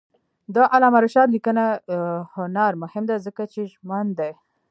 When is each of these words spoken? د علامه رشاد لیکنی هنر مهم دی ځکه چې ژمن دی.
د 0.55 0.57
علامه 0.73 0.99
رشاد 1.05 1.27
لیکنی 1.35 1.67
هنر 2.35 2.71
مهم 2.83 3.03
دی 3.09 3.17
ځکه 3.25 3.43
چې 3.53 3.61
ژمن 3.71 4.05
دی. 4.19 4.31